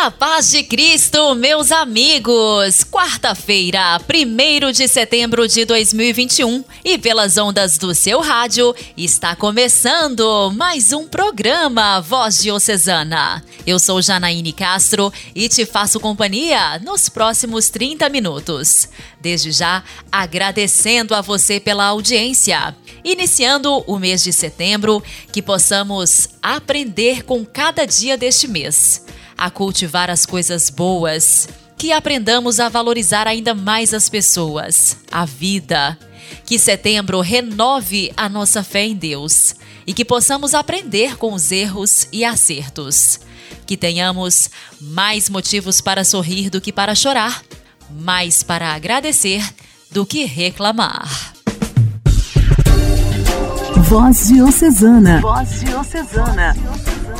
A 0.00 0.12
paz 0.12 0.52
de 0.52 0.62
Cristo, 0.62 1.34
meus 1.34 1.72
amigos! 1.72 2.84
Quarta-feira, 2.84 4.00
1 4.08 4.70
de 4.70 4.86
setembro 4.86 5.48
de 5.48 5.64
2021, 5.64 6.64
e 6.84 6.96
pelas 6.96 7.36
ondas 7.36 7.76
do 7.78 7.92
seu 7.92 8.20
rádio, 8.20 8.72
está 8.96 9.34
começando 9.34 10.52
mais 10.54 10.92
um 10.92 11.08
programa 11.08 12.00
Voz 12.00 12.40
Diocesana. 12.40 13.42
Eu 13.66 13.80
sou 13.80 14.00
Janaíne 14.00 14.52
Castro 14.52 15.12
e 15.34 15.48
te 15.48 15.66
faço 15.66 15.98
companhia 15.98 16.78
nos 16.78 17.08
próximos 17.08 17.68
30 17.68 18.08
minutos. 18.08 18.88
Desde 19.20 19.50
já, 19.50 19.82
agradecendo 20.12 21.12
a 21.12 21.20
você 21.20 21.58
pela 21.58 21.86
audiência. 21.86 22.72
Iniciando 23.02 23.82
o 23.84 23.98
mês 23.98 24.22
de 24.22 24.32
setembro, 24.32 25.02
que 25.32 25.42
possamos 25.42 26.28
aprender 26.40 27.24
com 27.24 27.44
cada 27.44 27.84
dia 27.84 28.16
deste 28.16 28.46
mês 28.46 29.02
a 29.38 29.48
cultivar 29.48 30.10
as 30.10 30.26
coisas 30.26 30.68
boas, 30.68 31.48
que 31.78 31.92
aprendamos 31.92 32.58
a 32.58 32.68
valorizar 32.68 33.28
ainda 33.28 33.54
mais 33.54 33.94
as 33.94 34.08
pessoas, 34.08 34.96
a 35.10 35.24
vida. 35.24 35.96
Que 36.44 36.58
setembro 36.58 37.20
renove 37.20 38.12
a 38.16 38.28
nossa 38.28 38.64
fé 38.64 38.84
em 38.84 38.96
Deus 38.96 39.54
e 39.86 39.94
que 39.94 40.04
possamos 40.04 40.54
aprender 40.54 41.16
com 41.16 41.32
os 41.32 41.52
erros 41.52 42.08
e 42.12 42.24
acertos. 42.24 43.20
Que 43.64 43.76
tenhamos 43.76 44.50
mais 44.80 45.30
motivos 45.30 45.80
para 45.80 46.04
sorrir 46.04 46.50
do 46.50 46.60
que 46.60 46.72
para 46.72 46.94
chorar, 46.94 47.42
mais 47.90 48.42
para 48.42 48.74
agradecer 48.74 49.42
do 49.90 50.04
que 50.04 50.24
reclamar. 50.24 51.37
Voz 53.88 54.28
Diocesana. 54.28 55.20
Voz 55.22 55.60
Diocesana 55.60 56.54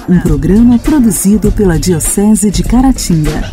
um 0.07 0.21
programa 0.21 0.79
produzido 0.79 1.51
pela 1.51 1.79
Diocese 1.79 2.51
de 2.51 2.63
Caratinga. 2.63 3.51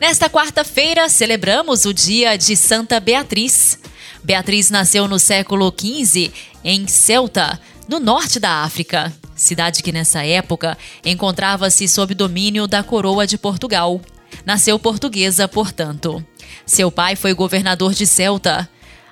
Nesta 0.00 0.30
quarta-feira, 0.30 1.08
celebramos 1.08 1.84
o 1.84 1.92
dia 1.92 2.36
de 2.36 2.56
Santa 2.56 3.00
Beatriz. 3.00 3.80
Beatriz 4.22 4.70
nasceu 4.70 5.08
no 5.08 5.18
século 5.18 5.72
XV 5.76 6.32
em 6.62 6.86
Ceuta, 6.86 7.60
no 7.88 7.98
norte 7.98 8.38
da 8.38 8.62
África, 8.62 9.12
cidade 9.34 9.82
que 9.82 9.90
nessa 9.90 10.24
época 10.24 10.78
encontrava-se 11.04 11.88
sob 11.88 12.14
domínio 12.14 12.68
da 12.68 12.84
coroa 12.84 13.26
de 13.26 13.36
Portugal. 13.36 14.00
Nasceu 14.44 14.78
portuguesa, 14.78 15.48
portanto. 15.48 16.24
Seu 16.64 16.92
pai 16.92 17.16
foi 17.16 17.34
governador 17.34 17.92
de 17.92 18.06
Ceuta. 18.06 18.68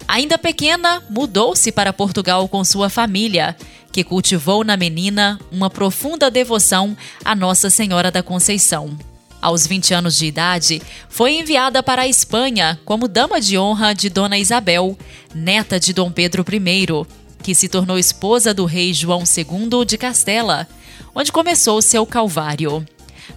Ainda 0.07 0.37
pequena, 0.37 1.03
mudou-se 1.09 1.73
para 1.73 1.93
Portugal 1.93 2.47
com 2.49 2.63
sua 2.65 2.89
família 2.89 3.57
que 3.95 4.03
cultivou 4.03 4.65
na 4.65 4.77
menina 4.77 5.39
uma 5.53 5.71
profunda 5.71 6.29
devoção 6.29 6.97
à 7.25 7.35
Nossa 7.35 7.71
Senhora 7.71 8.11
da 8.11 8.25
Conceição. 8.25 8.99
Aos 9.41 9.67
20 9.67 9.95
anos 9.95 10.17
de 10.17 10.27
idade, 10.27 10.83
foi 11.09 11.39
enviada 11.39 11.83
para 11.83 12.03
a 12.03 12.09
Espanha 12.09 12.81
como 12.85 13.07
dama 13.07 13.41
de 13.41 13.57
honra 13.57 13.95
de 13.95 14.09
Dona 14.09 14.37
Isabel, 14.37 14.99
neta 15.35 15.79
de 15.79 15.93
Dom 15.93 16.11
Pedro 16.11 16.45
I, 16.51 17.07
que 17.43 17.55
se 17.55 17.69
tornou 17.69 17.99
esposa 17.99 18.53
do 18.53 18.65
rei 18.65 18.93
João 18.93 19.23
II 19.23 19.85
de 19.87 19.97
Castela, 19.97 20.67
onde 21.15 21.31
começou 21.31 21.81
seu 21.81 22.05
calvário. 22.05 22.85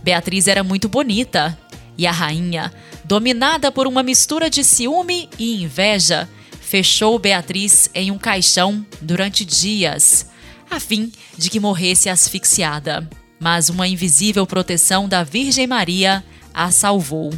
Beatriz 0.01 0.47
era 0.47 0.63
muito 0.63 0.89
bonita 0.89 1.55
e 1.97 2.07
a 2.07 2.11
rainha, 2.11 2.73
dominada 3.03 3.71
por 3.71 3.85
uma 3.85 4.01
mistura 4.01 4.49
de 4.49 4.63
ciúme 4.63 5.29
e 5.37 5.61
inveja, 5.61 6.27
fechou 6.67 7.17
Beatriz 7.17 7.89
em 7.95 8.11
um 8.11 8.17
caixão 8.17 8.85
durante 9.01 9.45
dias 9.45 10.27
a 10.69 10.81
fim 10.81 11.13
de 11.37 11.49
que 11.49 11.61
morresse 11.61 12.09
asfixiada. 12.09 13.09
Mas 13.39 13.69
uma 13.69 13.87
invisível 13.87 14.45
proteção 14.45 15.07
da 15.07 15.23
Virgem 15.23 15.65
Maria 15.65 16.21
a 16.53 16.69
salvou. 16.69 17.31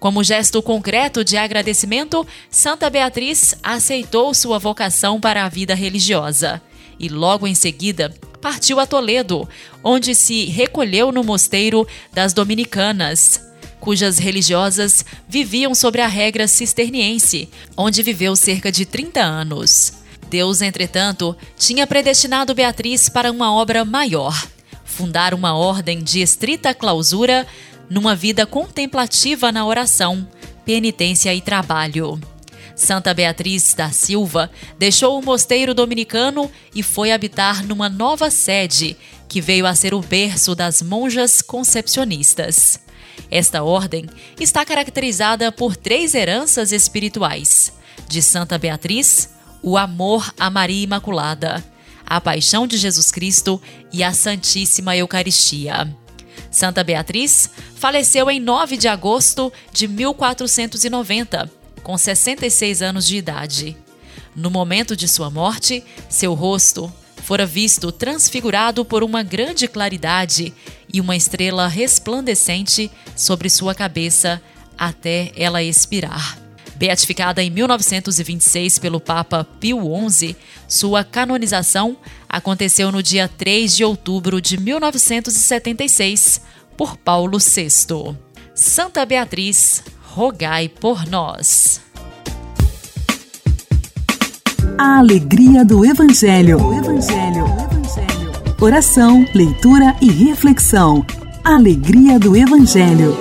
Como 0.00 0.24
gesto 0.24 0.60
concreto 0.60 1.24
de 1.24 1.36
agradecimento, 1.36 2.26
Santa 2.50 2.90
Beatriz 2.90 3.54
aceitou 3.62 4.34
sua 4.34 4.58
vocação 4.58 5.20
para 5.20 5.44
a 5.44 5.48
vida 5.48 5.74
religiosa 5.74 6.60
e, 6.98 7.08
logo 7.08 7.46
em 7.46 7.54
seguida, 7.54 8.12
partiu 8.40 8.80
a 8.80 8.86
Toledo, 8.86 9.48
onde 9.84 10.16
se 10.16 10.46
recolheu 10.46 11.12
no 11.12 11.22
mosteiro 11.22 11.86
das 12.12 12.32
Dominicanas, 12.32 13.47
cujas 13.80 14.18
religiosas 14.18 15.04
viviam 15.28 15.74
sobre 15.74 16.00
a 16.00 16.06
regra 16.06 16.46
cisterniense, 16.46 17.48
onde 17.76 18.02
viveu 18.02 18.34
cerca 18.36 18.70
de 18.70 18.84
30 18.84 19.20
anos. 19.20 19.92
Deus, 20.28 20.60
entretanto, 20.60 21.36
tinha 21.56 21.86
predestinado 21.86 22.54
Beatriz 22.54 23.08
para 23.08 23.30
uma 23.30 23.52
obra 23.52 23.84
maior: 23.84 24.46
fundar 24.84 25.32
uma 25.32 25.56
ordem 25.56 26.02
de 26.02 26.20
estrita 26.20 26.74
clausura 26.74 27.46
numa 27.88 28.14
vida 28.14 28.44
contemplativa 28.44 29.50
na 29.50 29.64
oração, 29.64 30.28
penitência 30.64 31.34
e 31.34 31.40
trabalho. 31.40 32.20
Santa 32.76 33.12
Beatriz 33.12 33.74
da 33.74 33.90
Silva 33.90 34.50
deixou 34.78 35.18
o 35.18 35.24
mosteiro 35.24 35.74
dominicano 35.74 36.50
e 36.72 36.82
foi 36.82 37.10
habitar 37.10 37.66
numa 37.66 37.88
nova 37.88 38.30
sede, 38.30 38.96
que 39.28 39.40
veio 39.40 39.66
a 39.66 39.74
ser 39.74 39.94
o 39.94 40.00
berço 40.00 40.54
das 40.54 40.80
monjas 40.80 41.42
concepcionistas. 41.42 42.78
Esta 43.30 43.62
ordem 43.62 44.06
está 44.38 44.64
caracterizada 44.64 45.50
por 45.52 45.76
três 45.76 46.14
heranças 46.14 46.72
espirituais: 46.72 47.72
de 48.08 48.22
Santa 48.22 48.58
Beatriz, 48.58 49.30
o 49.62 49.76
amor 49.76 50.32
a 50.38 50.48
Maria 50.50 50.84
Imaculada, 50.84 51.64
a 52.06 52.20
paixão 52.20 52.66
de 52.66 52.76
Jesus 52.76 53.10
Cristo 53.10 53.60
e 53.92 54.02
a 54.02 54.12
Santíssima 54.12 54.96
Eucaristia. 54.96 55.94
Santa 56.50 56.82
Beatriz 56.82 57.50
faleceu 57.76 58.30
em 58.30 58.40
9 58.40 58.76
de 58.76 58.88
agosto 58.88 59.52
de 59.72 59.86
1490, 59.86 61.50
com 61.82 61.98
66 61.98 62.82
anos 62.82 63.06
de 63.06 63.16
idade. 63.16 63.76
No 64.34 64.50
momento 64.50 64.96
de 64.96 65.08
sua 65.08 65.30
morte, 65.30 65.84
seu 66.08 66.32
rosto 66.34 66.92
fora 67.28 67.44
visto 67.44 67.92
transfigurado 67.92 68.84
por 68.86 69.04
uma 69.04 69.22
grande 69.22 69.68
claridade 69.68 70.54
e 70.92 71.00
uma 71.00 71.16
estrela 71.16 71.68
resplandecente 71.68 72.90
sobre 73.16 73.48
sua 73.50 73.74
cabeça 73.74 74.40
até 74.76 75.32
ela 75.36 75.62
expirar. 75.62 76.38
Beatificada 76.76 77.42
em 77.42 77.50
1926 77.50 78.78
pelo 78.78 79.00
Papa 79.00 79.44
Pio 79.58 79.80
XI, 80.08 80.36
sua 80.68 81.02
canonização 81.02 81.96
aconteceu 82.28 82.92
no 82.92 83.02
dia 83.02 83.26
3 83.26 83.74
de 83.74 83.84
outubro 83.84 84.40
de 84.40 84.56
1976 84.56 86.40
por 86.76 86.96
Paulo 86.96 87.38
VI. 87.38 88.16
Santa 88.54 89.04
Beatriz, 89.04 89.82
rogai 90.02 90.68
por 90.68 91.04
nós. 91.06 91.80
A 94.78 94.98
alegria 94.98 95.64
do 95.64 95.84
Evangelho. 95.84 96.64
O 96.64 96.72
Evangelho. 96.72 97.67
Oração, 98.60 99.24
leitura 99.32 99.94
e 100.02 100.10
reflexão. 100.10 101.06
Alegria 101.44 102.18
do 102.18 102.36
Evangelho. 102.36 103.16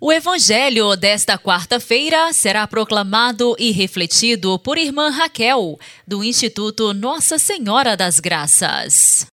O 0.00 0.12
evangelho 0.12 0.96
desta 0.96 1.38
quarta-feira 1.38 2.32
será 2.32 2.66
proclamado 2.66 3.54
e 3.60 3.70
refletido 3.70 4.58
por 4.58 4.76
irmã 4.76 5.10
Raquel, 5.10 5.78
do 6.04 6.24
Instituto 6.24 6.92
Nossa 6.92 7.38
Senhora 7.38 7.96
das 7.96 8.18
Graças. 8.18 9.26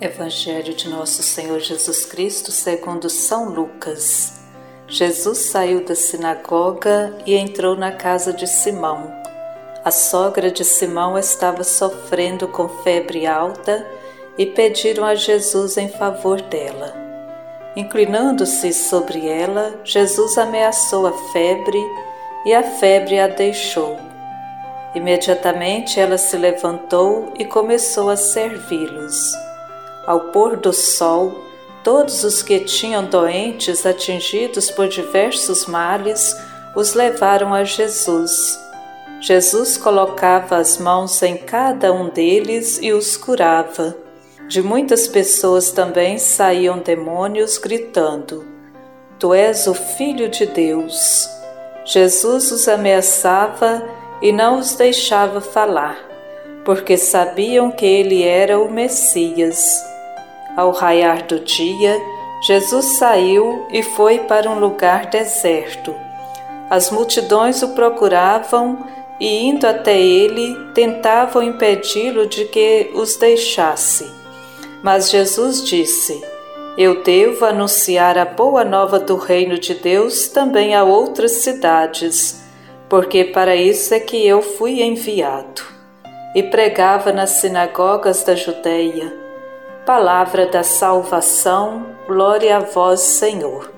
Evangelho 0.00 0.74
de 0.74 0.88
Nosso 0.88 1.24
Senhor 1.24 1.58
Jesus 1.58 2.04
Cristo 2.04 2.52
segundo 2.52 3.10
São 3.10 3.48
Lucas. 3.48 4.34
Jesus 4.86 5.38
saiu 5.38 5.84
da 5.84 5.96
sinagoga 5.96 7.18
e 7.26 7.34
entrou 7.34 7.74
na 7.74 7.90
casa 7.90 8.32
de 8.32 8.46
Simão. 8.46 9.12
A 9.84 9.90
sogra 9.90 10.52
de 10.52 10.64
Simão 10.64 11.18
estava 11.18 11.64
sofrendo 11.64 12.46
com 12.46 12.68
febre 12.68 13.26
alta 13.26 13.84
e 14.38 14.46
pediram 14.46 15.04
a 15.04 15.16
Jesus 15.16 15.76
em 15.76 15.88
favor 15.88 16.40
dela. 16.42 16.94
Inclinando-se 17.74 18.72
sobre 18.72 19.26
ela, 19.26 19.80
Jesus 19.82 20.38
ameaçou 20.38 21.08
a 21.08 21.12
febre 21.32 21.84
e 22.46 22.54
a 22.54 22.62
febre 22.62 23.18
a 23.18 23.26
deixou. 23.26 23.98
Imediatamente 24.94 25.98
ela 25.98 26.18
se 26.18 26.36
levantou 26.36 27.32
e 27.36 27.44
começou 27.44 28.08
a 28.08 28.16
servi-los. 28.16 29.47
Ao 30.08 30.20
pôr 30.20 30.56
do 30.56 30.72
sol, 30.72 31.44
todos 31.84 32.24
os 32.24 32.42
que 32.42 32.60
tinham 32.60 33.04
doentes 33.04 33.84
atingidos 33.84 34.70
por 34.70 34.88
diversos 34.88 35.66
males 35.66 36.34
os 36.74 36.94
levaram 36.94 37.52
a 37.52 37.62
Jesus. 37.62 38.58
Jesus 39.20 39.76
colocava 39.76 40.56
as 40.56 40.78
mãos 40.78 41.22
em 41.22 41.36
cada 41.36 41.92
um 41.92 42.08
deles 42.08 42.78
e 42.80 42.90
os 42.90 43.18
curava. 43.18 43.94
De 44.48 44.62
muitas 44.62 45.06
pessoas 45.06 45.72
também 45.72 46.16
saíam 46.16 46.78
demônios 46.78 47.58
gritando: 47.58 48.46
Tu 49.18 49.34
és 49.34 49.66
o 49.66 49.74
Filho 49.74 50.30
de 50.30 50.46
Deus. 50.46 51.28
Jesus 51.84 52.50
os 52.50 52.66
ameaçava 52.66 53.86
e 54.22 54.32
não 54.32 54.58
os 54.58 54.74
deixava 54.74 55.42
falar, 55.42 55.98
porque 56.64 56.96
sabiam 56.96 57.70
que 57.70 57.84
ele 57.84 58.22
era 58.22 58.58
o 58.58 58.72
Messias. 58.72 59.97
Ao 60.58 60.72
raiar 60.72 61.24
do 61.24 61.38
dia, 61.38 62.02
Jesus 62.42 62.96
saiu 62.98 63.64
e 63.70 63.80
foi 63.80 64.18
para 64.18 64.50
um 64.50 64.58
lugar 64.58 65.06
deserto. 65.06 65.94
As 66.68 66.90
multidões 66.90 67.62
o 67.62 67.76
procuravam 67.76 68.84
e, 69.20 69.46
indo 69.46 69.68
até 69.68 69.96
ele, 69.96 70.56
tentavam 70.74 71.44
impedi-lo 71.44 72.26
de 72.26 72.46
que 72.46 72.90
os 72.92 73.14
deixasse. 73.14 74.10
Mas 74.82 75.08
Jesus 75.08 75.62
disse: 75.64 76.20
Eu 76.76 77.04
devo 77.04 77.44
anunciar 77.44 78.18
a 78.18 78.24
boa 78.24 78.64
nova 78.64 78.98
do 78.98 79.14
reino 79.14 79.60
de 79.60 79.74
Deus 79.74 80.26
também 80.26 80.74
a 80.74 80.82
outras 80.82 81.34
cidades, 81.34 82.42
porque 82.88 83.26
para 83.26 83.54
isso 83.54 83.94
é 83.94 84.00
que 84.00 84.26
eu 84.26 84.42
fui 84.42 84.82
enviado. 84.82 85.62
E 86.34 86.42
pregava 86.42 87.12
nas 87.12 87.30
sinagogas 87.30 88.24
da 88.24 88.34
Judéia. 88.34 89.27
Palavra 89.88 90.44
da 90.44 90.62
salvação, 90.62 91.96
glória 92.06 92.58
a 92.58 92.60
vós, 92.60 93.00
Senhor. 93.00 93.72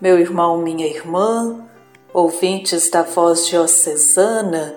Meu 0.00 0.18
irmão, 0.18 0.56
minha 0.56 0.86
irmã, 0.86 1.68
ouvintes 2.10 2.88
da 2.88 3.02
voz 3.02 3.46
diocesana, 3.48 4.76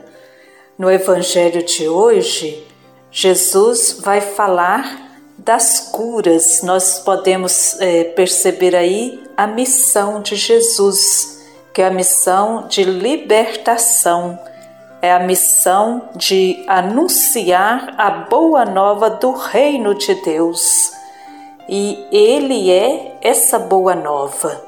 no 0.78 0.92
Evangelho 0.92 1.64
de 1.64 1.88
hoje, 1.88 2.68
Jesus 3.10 4.02
vai 4.02 4.20
falar 4.20 5.22
das 5.38 5.80
curas. 5.94 6.62
Nós 6.62 7.00
podemos 7.00 7.80
é, 7.80 8.04
perceber 8.04 8.76
aí 8.76 9.24
a 9.38 9.48
missão 9.48 10.22
de 10.22 10.36
Jesus, 10.36 11.42
que 11.74 11.82
é 11.82 11.88
a 11.88 11.90
missão 11.90 12.68
de 12.68 12.84
libertação, 12.84 14.38
é 15.02 15.12
a 15.12 15.20
missão 15.20 16.10
de 16.16 16.64
anunciar 16.68 17.94
a 17.98 18.10
boa 18.10 18.66
nova 18.66 19.10
do 19.10 19.32
reino 19.32 19.94
de 19.94 20.16
Deus. 20.16 20.92
E 21.70 22.06
Ele 22.12 22.72
é 22.72 23.18
essa 23.22 23.60
boa 23.60 23.96
nova. 23.96 24.62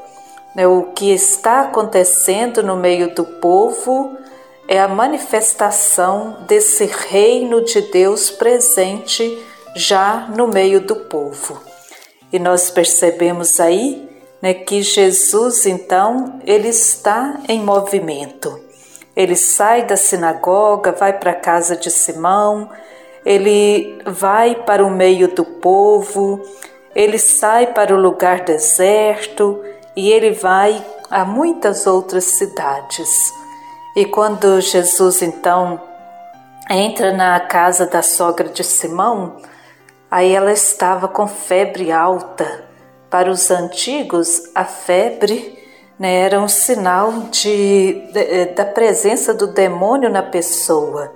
Né? 0.56 0.68
O 0.68 0.92
que 0.94 1.12
está 1.12 1.62
acontecendo 1.62 2.62
no 2.62 2.76
meio 2.76 3.14
do 3.16 3.24
povo 3.24 4.18
é 4.68 4.80
a 4.80 4.88
manifestação 4.88 6.38
desse 6.48 6.86
reino 6.86 7.64
de 7.64 7.82
Deus 7.82 8.30
presente 8.30 9.44
já 9.76 10.28
no 10.36 10.48
meio 10.48 10.80
do 10.82 10.96
povo. 10.96 11.60
E 12.32 12.38
nós 12.38 12.70
percebemos 12.70 13.60
aí 13.60 14.08
né, 14.42 14.54
que 14.54 14.84
Jesus, 14.84 15.66
então, 15.66 16.40
ele 16.46 16.68
está 16.68 17.40
em 17.48 17.62
movimento. 17.62 18.69
Ele 19.20 19.36
sai 19.36 19.84
da 19.84 19.98
sinagoga, 19.98 20.94
vai 20.94 21.12
para 21.12 21.32
a 21.32 21.36
casa 21.36 21.76
de 21.76 21.92
Simão, 21.92 22.70
ele 23.26 24.02
vai 24.06 24.56
para 24.56 24.86
o 24.86 24.90
meio 24.90 25.28
do 25.36 25.44
povo, 25.44 26.42
ele 26.96 27.20
sai 27.20 27.68
para 27.74 27.94
o 27.94 28.00
lugar 28.00 28.46
deserto 28.46 29.62
e 29.94 30.10
ele 30.10 30.32
vai 30.32 30.82
a 31.12 31.26
muitas 31.26 31.86
outras 31.86 32.24
cidades. 32.24 33.10
E 33.94 34.06
quando 34.06 34.62
Jesus 34.62 35.22
então 35.22 35.82
entra 36.70 37.12
na 37.12 37.42
casa 37.42 37.86
da 37.86 38.02
sogra 38.02 38.48
de 38.48 38.64
Simão, 38.64 39.36
aí 40.10 40.34
ela 40.34 40.54
estava 40.54 41.10
com 41.10 41.28
febre 41.28 41.92
alta. 41.92 42.64
Para 43.10 43.30
os 43.30 43.52
antigos, 43.52 44.44
a 44.56 44.64
febre 44.64 45.59
né, 46.00 46.22
era 46.22 46.40
um 46.40 46.48
sinal 46.48 47.12
de, 47.30 48.08
de, 48.14 48.20
eh, 48.20 48.46
da 48.46 48.64
presença 48.64 49.34
do 49.34 49.48
demônio 49.48 50.10
na 50.10 50.24
pessoa. 50.24 51.12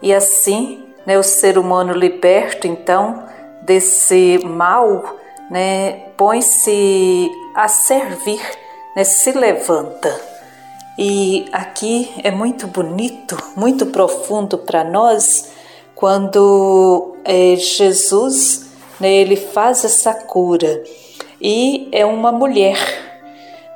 E 0.00 0.14
assim, 0.14 0.82
né, 1.04 1.18
o 1.18 1.22
ser 1.22 1.58
humano 1.58 1.92
liberto 1.92 2.66
então 2.66 3.24
desse 3.62 4.40
mal, 4.44 5.16
né, 5.50 6.08
põe-se 6.16 7.30
a 7.54 7.68
servir, 7.68 8.40
né, 8.96 9.04
se 9.04 9.32
levanta. 9.32 10.18
E 10.98 11.44
aqui 11.52 12.10
é 12.24 12.30
muito 12.30 12.66
bonito, 12.66 13.36
muito 13.54 13.84
profundo 13.86 14.56
para 14.56 14.82
nós 14.82 15.50
quando 15.94 17.16
é, 17.22 17.54
Jesus 17.56 18.66
né, 18.98 19.12
ele 19.12 19.36
faz 19.36 19.84
essa 19.84 20.14
cura 20.14 20.82
e 21.40 21.88
é 21.92 22.06
uma 22.06 22.32
mulher. 22.32 23.05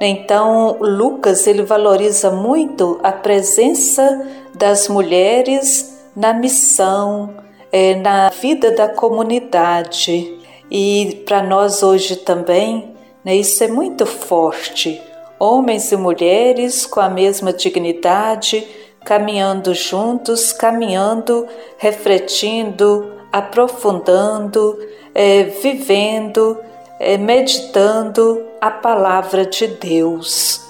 Então 0.00 0.78
Lucas 0.80 1.46
ele 1.46 1.62
valoriza 1.62 2.30
muito 2.30 2.98
a 3.02 3.12
presença 3.12 4.26
das 4.54 4.88
mulheres 4.88 5.98
na 6.16 6.32
missão, 6.32 7.34
é, 7.70 7.94
na 7.96 8.30
vida 8.30 8.70
da 8.70 8.88
comunidade. 8.88 10.38
E 10.70 11.22
para 11.26 11.42
nós 11.42 11.82
hoje 11.82 12.16
também, 12.16 12.94
né, 13.22 13.36
isso 13.36 13.62
é 13.62 13.68
muito 13.68 14.06
forte. 14.06 15.00
Homens 15.38 15.92
e 15.92 15.96
mulheres 15.96 16.86
com 16.86 17.00
a 17.00 17.08
mesma 17.08 17.52
dignidade, 17.52 18.66
caminhando 19.04 19.74
juntos, 19.74 20.52
caminhando, 20.52 21.46
refletindo, 21.76 23.12
aprofundando, 23.32 24.78
é, 25.14 25.44
vivendo, 25.44 26.58
é, 26.98 27.16
meditando 27.16 28.49
a 28.60 28.70
palavra 28.70 29.46
de 29.46 29.66
Deus. 29.66 30.60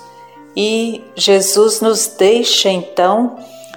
E 0.56 1.04
Jesus 1.14 1.81
nos 1.81 2.06
deixa 2.06 2.69
então 2.70 3.37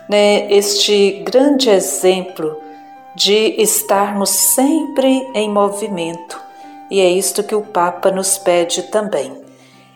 né, 0.09 0.51
este 0.51 1.23
grande 1.25 1.69
exemplo 1.69 2.57
de 3.15 3.55
estarmos 3.61 4.29
sempre 4.29 5.27
em 5.33 5.49
movimento. 5.49 6.39
E 6.89 6.99
é 6.99 7.09
isto 7.09 7.43
que 7.43 7.55
o 7.55 7.61
Papa 7.61 8.11
nos 8.11 8.37
pede 8.37 8.83
também. 8.83 9.41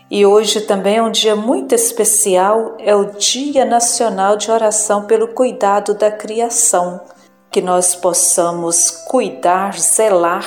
E 0.09 0.25
hoje 0.25 0.61
também 0.61 0.97
é 0.97 1.03
um 1.03 1.11
dia 1.11 1.35
muito 1.35 1.75
especial, 1.75 2.75
é 2.79 2.95
o 2.95 3.05
Dia 3.05 3.65
Nacional 3.65 4.37
de 4.37 4.49
Oração 4.49 5.05
pelo 5.05 5.27
Cuidado 5.27 5.93
da 5.93 6.09
Criação. 6.09 7.01
Que 7.51 7.61
nós 7.61 7.95
possamos 7.95 8.89
cuidar, 9.07 9.77
zelar 9.77 10.45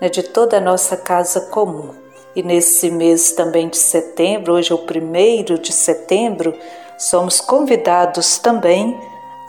né, 0.00 0.08
de 0.08 0.22
toda 0.22 0.56
a 0.56 0.60
nossa 0.60 0.96
casa 0.96 1.40
comum. 1.42 2.03
E 2.36 2.42
nesse 2.42 2.90
mês 2.90 3.32
também 3.32 3.68
de 3.68 3.76
setembro, 3.76 4.54
hoje 4.54 4.72
é 4.72 4.74
o 4.74 4.78
primeiro 4.78 5.58
de 5.58 5.72
setembro, 5.72 6.54
somos 6.98 7.40
convidados 7.40 8.38
também 8.38 8.98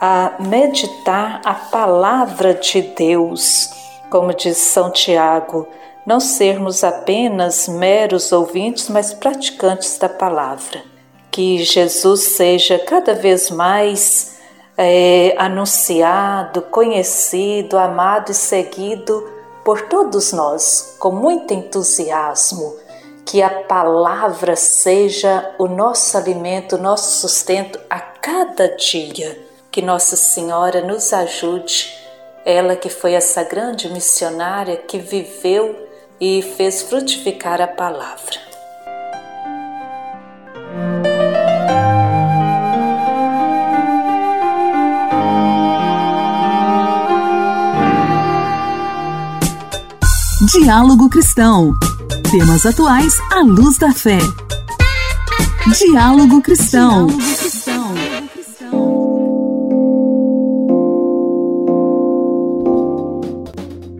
a 0.00 0.34
meditar 0.38 1.40
a 1.44 1.54
palavra 1.54 2.54
de 2.54 2.82
Deus. 2.82 3.70
Como 4.08 4.32
diz 4.32 4.56
São 4.58 4.90
Tiago, 4.90 5.66
não 6.06 6.20
sermos 6.20 6.84
apenas 6.84 7.66
meros 7.66 8.30
ouvintes, 8.30 8.88
mas 8.88 9.12
praticantes 9.12 9.98
da 9.98 10.08
palavra. 10.08 10.82
Que 11.30 11.64
Jesus 11.64 12.20
seja 12.22 12.78
cada 12.78 13.14
vez 13.14 13.50
mais 13.50 14.36
é, 14.78 15.34
anunciado, 15.36 16.62
conhecido, 16.62 17.76
amado 17.76 18.30
e 18.30 18.34
seguido 18.34 19.35
por 19.66 19.88
todos 19.88 20.32
nós 20.32 20.94
com 21.00 21.10
muito 21.10 21.52
entusiasmo. 21.52 22.76
Que 23.24 23.42
a 23.42 23.50
palavra 23.64 24.54
seja 24.54 25.52
o 25.58 25.66
nosso 25.66 26.16
alimento, 26.16 26.76
o 26.76 26.80
nosso 26.80 27.20
sustento 27.20 27.76
a 27.90 27.98
cada 27.98 28.68
dia. 28.76 29.36
Que 29.68 29.82
Nossa 29.82 30.14
Senhora 30.14 30.80
nos 30.80 31.12
ajude, 31.12 31.92
ela 32.44 32.76
que 32.76 32.88
foi 32.88 33.14
essa 33.14 33.42
grande 33.42 33.88
missionária 33.88 34.76
que 34.76 34.98
viveu 34.98 35.74
e 36.20 36.40
fez 36.40 36.82
frutificar 36.82 37.60
a 37.60 37.66
palavra. 37.66 38.46
Diálogo 50.52 51.08
Cristão. 51.08 51.74
Temas 52.30 52.64
atuais 52.64 53.18
à 53.32 53.40
luz 53.40 53.78
da 53.78 53.92
fé. 53.92 54.18
Diálogo 55.76 56.40
Cristão. 56.40 57.08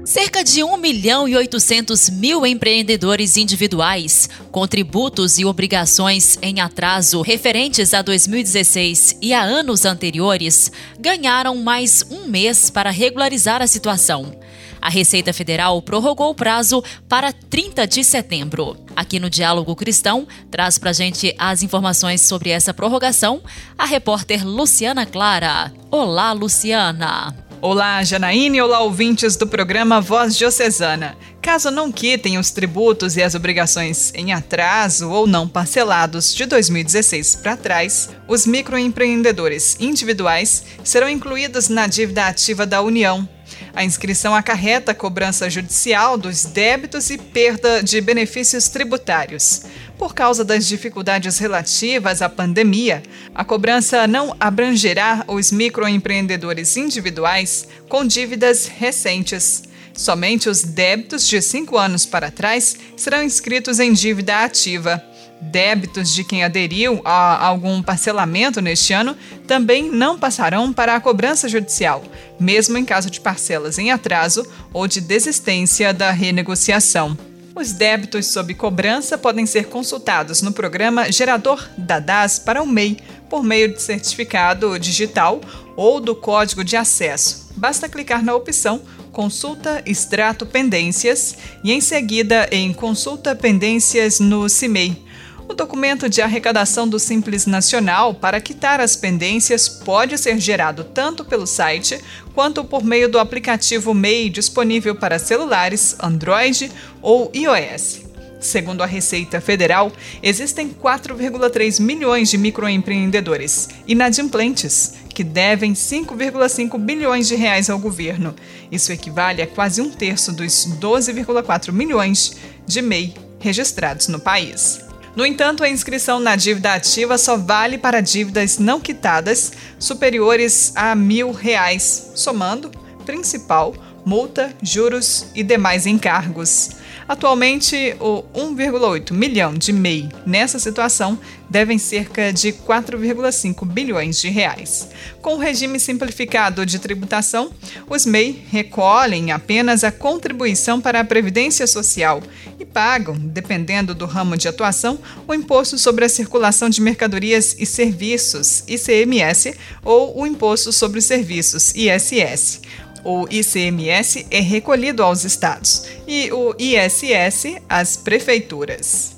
Cerca 0.04 0.44
de 0.44 0.62
1 0.62 0.76
milhão 0.76 1.26
e 1.26 1.34
800 1.34 2.10
mil 2.10 2.46
empreendedores 2.46 3.36
individuais, 3.36 4.28
contributos 4.52 5.40
e 5.40 5.44
obrigações 5.44 6.38
em 6.40 6.60
atraso 6.60 7.22
referentes 7.22 7.92
a 7.92 8.02
2016 8.02 9.18
e 9.20 9.34
a 9.34 9.42
anos 9.42 9.84
anteriores, 9.84 10.70
ganharam 10.96 11.56
mais 11.56 12.04
um 12.08 12.28
mês 12.28 12.70
para 12.70 12.90
regularizar 12.90 13.60
a 13.60 13.66
situação. 13.66 14.45
A 14.86 14.88
Receita 14.88 15.32
Federal 15.32 15.82
prorrogou 15.82 16.30
o 16.30 16.34
prazo 16.34 16.80
para 17.08 17.32
30 17.32 17.88
de 17.88 18.04
setembro. 18.04 18.76
Aqui 18.94 19.18
no 19.18 19.28
Diálogo 19.28 19.74
Cristão, 19.74 20.28
traz 20.48 20.78
para 20.78 20.92
gente 20.92 21.34
as 21.36 21.64
informações 21.64 22.20
sobre 22.20 22.50
essa 22.50 22.72
prorrogação 22.72 23.42
a 23.76 23.84
repórter 23.84 24.46
Luciana 24.46 25.04
Clara. 25.04 25.72
Olá, 25.90 26.30
Luciana! 26.30 27.34
Olá, 27.60 28.04
Janaíne, 28.04 28.62
olá 28.62 28.78
ouvintes 28.78 29.34
do 29.34 29.44
programa 29.44 30.00
Voz 30.00 30.36
Diocesana. 30.36 31.18
Caso 31.42 31.72
não 31.72 31.90
quitem 31.90 32.38
os 32.38 32.52
tributos 32.52 33.16
e 33.16 33.22
as 33.24 33.34
obrigações 33.34 34.12
em 34.14 34.32
atraso 34.32 35.10
ou 35.10 35.26
não 35.26 35.48
parcelados 35.48 36.32
de 36.32 36.46
2016 36.46 37.34
para 37.42 37.56
trás, 37.56 38.10
os 38.28 38.46
microempreendedores 38.46 39.76
individuais 39.80 40.62
serão 40.84 41.08
incluídos 41.08 41.68
na 41.68 41.88
dívida 41.88 42.28
ativa 42.28 42.64
da 42.64 42.80
União. 42.80 43.28
A 43.76 43.84
inscrição 43.84 44.34
acarreta 44.34 44.92
a 44.92 44.94
cobrança 44.94 45.50
judicial 45.50 46.16
dos 46.16 46.46
débitos 46.46 47.10
e 47.10 47.18
perda 47.18 47.82
de 47.82 48.00
benefícios 48.00 48.70
tributários. 48.70 49.64
Por 49.98 50.14
causa 50.14 50.42
das 50.42 50.66
dificuldades 50.66 51.36
relativas 51.36 52.22
à 52.22 52.28
pandemia, 52.30 53.02
a 53.34 53.44
cobrança 53.44 54.06
não 54.06 54.34
abrangerá 54.40 55.24
os 55.28 55.52
microempreendedores 55.52 56.74
individuais 56.78 57.68
com 57.86 58.02
dívidas 58.06 58.66
recentes. 58.66 59.64
Somente 59.92 60.48
os 60.48 60.62
débitos 60.62 61.28
de 61.28 61.42
cinco 61.42 61.76
anos 61.76 62.06
para 62.06 62.30
trás 62.30 62.78
serão 62.96 63.22
inscritos 63.22 63.78
em 63.78 63.92
dívida 63.92 64.42
ativa. 64.42 65.04
Débitos 65.40 66.14
de 66.14 66.24
quem 66.24 66.42
aderiu 66.42 67.00
a 67.04 67.46
algum 67.46 67.82
parcelamento 67.82 68.60
neste 68.60 68.92
ano 68.92 69.16
também 69.46 69.90
não 69.90 70.18
passarão 70.18 70.72
para 70.72 70.94
a 70.94 71.00
cobrança 71.00 71.48
judicial, 71.48 72.02
mesmo 72.40 72.78
em 72.78 72.84
caso 72.84 73.10
de 73.10 73.20
parcelas 73.20 73.78
em 73.78 73.90
atraso 73.90 74.46
ou 74.72 74.88
de 74.88 75.00
desistência 75.00 75.92
da 75.92 76.10
renegociação. 76.10 77.16
Os 77.54 77.72
débitos 77.72 78.26
sob 78.26 78.54
cobrança 78.54 79.16
podem 79.16 79.46
ser 79.46 79.66
consultados 79.66 80.42
no 80.42 80.52
programa 80.52 81.10
Gerador 81.10 81.66
da 81.76 81.98
DAS 81.98 82.38
para 82.38 82.62
o 82.62 82.66
MEI, 82.66 82.98
por 83.30 83.42
meio 83.42 83.72
de 83.72 83.80
certificado 83.80 84.78
digital 84.78 85.40
ou 85.74 86.00
do 86.00 86.14
código 86.14 86.62
de 86.62 86.76
acesso. 86.76 87.50
Basta 87.56 87.88
clicar 87.88 88.22
na 88.22 88.34
opção 88.34 88.82
Consulta 89.10 89.82
Extrato 89.86 90.44
Pendências 90.44 91.36
e, 91.64 91.72
em 91.72 91.80
seguida, 91.80 92.46
em 92.52 92.74
Consulta 92.74 93.34
Pendências 93.34 94.20
no 94.20 94.48
CIMEI 94.48 95.05
o 95.48 95.54
documento 95.54 96.08
de 96.08 96.20
arrecadação 96.20 96.88
do 96.88 96.98
Simples 96.98 97.46
Nacional 97.46 98.14
para 98.14 98.40
quitar 98.40 98.80
as 98.80 98.96
pendências 98.96 99.68
pode 99.68 100.18
ser 100.18 100.38
gerado 100.38 100.84
tanto 100.84 101.24
pelo 101.24 101.46
site 101.46 102.00
quanto 102.34 102.64
por 102.64 102.84
meio 102.84 103.08
do 103.08 103.18
aplicativo 103.18 103.94
MEI 103.94 104.28
disponível 104.28 104.94
para 104.94 105.18
celulares, 105.18 105.96
Android 106.00 106.70
ou 107.00 107.30
iOS. 107.34 108.06
Segundo 108.40 108.82
a 108.82 108.86
Receita 108.86 109.40
Federal, 109.40 109.90
existem 110.22 110.68
4,3 110.68 111.80
milhões 111.80 112.28
de 112.28 112.36
microempreendedores 112.36 113.68
inadimplentes 113.86 114.94
que 115.08 115.24
devem 115.24 115.72
5,5 115.72 116.78
bilhões 116.78 117.26
de 117.26 117.34
reais 117.34 117.70
ao 117.70 117.78
governo. 117.78 118.34
Isso 118.70 118.92
equivale 118.92 119.40
a 119.40 119.46
quase 119.46 119.80
um 119.80 119.90
terço 119.90 120.32
dos 120.32 120.66
12,4 120.78 121.72
milhões 121.72 122.36
de 122.66 122.82
MEI 122.82 123.14
registrados 123.40 124.08
no 124.08 124.20
país. 124.20 124.85
No 125.16 125.24
entanto, 125.24 125.64
a 125.64 125.68
inscrição 125.70 126.20
na 126.20 126.36
dívida 126.36 126.74
ativa 126.74 127.16
só 127.16 127.38
vale 127.38 127.78
para 127.78 128.02
dívidas 128.02 128.58
não 128.58 128.78
quitadas 128.78 129.50
superiores 129.78 130.74
a 130.76 130.94
mil 130.94 131.32
reais, 131.32 132.10
somando 132.14 132.70
principal, 133.06 133.74
multa, 134.04 134.54
juros 134.62 135.28
e 135.34 135.42
demais 135.42 135.86
encargos. 135.86 136.72
Atualmente, 137.08 137.94
o 138.00 138.24
1,8 138.34 139.12
milhão 139.12 139.54
de 139.54 139.72
MEI 139.72 140.08
nessa 140.26 140.58
situação 140.58 141.16
devem 141.48 141.78
cerca 141.78 142.32
de 142.32 142.52
4,5 142.52 143.64
bilhões 143.64 144.20
de 144.20 144.28
reais. 144.28 144.88
Com 145.22 145.34
o 145.34 145.38
regime 145.38 145.78
simplificado 145.78 146.66
de 146.66 146.80
tributação, 146.80 147.52
os 147.88 148.04
MEI 148.04 148.44
recolhem 148.50 149.30
apenas 149.30 149.84
a 149.84 149.92
contribuição 149.92 150.80
para 150.80 150.98
a 150.98 151.04
Previdência 151.04 151.66
Social 151.68 152.20
e 152.58 152.64
pagam, 152.64 153.16
dependendo 153.16 153.94
do 153.94 154.04
ramo 154.04 154.36
de 154.36 154.48
atuação, 154.48 154.98
o 155.28 155.34
Imposto 155.34 155.78
sobre 155.78 156.04
a 156.04 156.08
Circulação 156.08 156.68
de 156.68 156.80
Mercadorias 156.80 157.54
e 157.56 157.64
Serviços, 157.64 158.64
ICMS, 158.66 159.54
ou 159.84 160.20
o 160.20 160.26
Imposto 160.26 160.72
sobre 160.72 160.98
os 160.98 161.04
Serviços, 161.04 161.72
ISS. 161.74 162.62
O 163.08 163.24
ICMS 163.30 164.26
é 164.32 164.40
recolhido 164.40 165.00
aos 165.00 165.22
estados 165.22 165.84
e 166.08 166.28
o 166.32 166.56
ISS 166.58 167.56
às 167.68 167.96
prefeituras. 167.96 169.14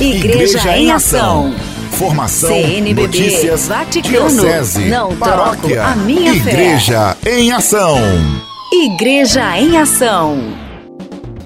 Igreja, 0.00 0.58
Igreja 0.58 0.76
em 0.76 0.90
Ação. 0.90 1.54
Formação, 1.92 2.48
CNBB, 2.48 3.02
notícias, 3.02 3.68
Vaticano, 3.68 4.28
diocese, 4.28 4.86
não 4.86 5.16
paróquia, 5.16 5.84
a 5.84 5.94
minha 5.94 6.34
Igreja 6.34 7.16
fé. 7.22 7.38
em 7.38 7.52
Ação. 7.52 7.98
Igreja 8.72 9.56
em 9.56 9.78
Ação. 9.78 10.61